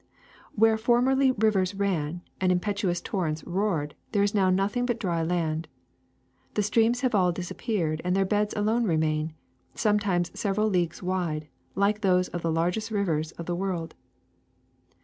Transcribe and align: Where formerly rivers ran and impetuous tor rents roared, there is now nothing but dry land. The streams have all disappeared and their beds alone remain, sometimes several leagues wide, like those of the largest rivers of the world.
Where 0.55 0.79
formerly 0.79 1.31
rivers 1.31 1.75
ran 1.75 2.23
and 2.39 2.51
impetuous 2.51 3.01
tor 3.01 3.25
rents 3.25 3.43
roared, 3.45 3.93
there 4.13 4.23
is 4.23 4.33
now 4.33 4.49
nothing 4.49 4.87
but 4.87 4.99
dry 4.99 5.21
land. 5.21 5.67
The 6.55 6.63
streams 6.63 7.01
have 7.01 7.13
all 7.13 7.31
disappeared 7.31 8.01
and 8.03 8.15
their 8.15 8.25
beds 8.25 8.55
alone 8.57 8.85
remain, 8.85 9.35
sometimes 9.75 10.31
several 10.33 10.67
leagues 10.69 11.03
wide, 11.03 11.49
like 11.75 12.01
those 12.01 12.29
of 12.29 12.41
the 12.41 12.51
largest 12.51 12.89
rivers 12.89 13.31
of 13.33 13.45
the 13.45 13.55
world. 13.55 13.93